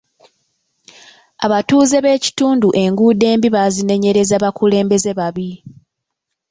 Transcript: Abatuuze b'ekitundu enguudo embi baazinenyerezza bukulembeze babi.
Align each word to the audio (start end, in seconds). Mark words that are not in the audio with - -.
Abatuuze 1.45 1.97
b'ekitundu 2.03 2.67
enguudo 2.83 3.25
embi 3.33 3.47
baazinenyerezza 3.55 4.35
bukulembeze 4.43 5.11
babi. 5.19 5.49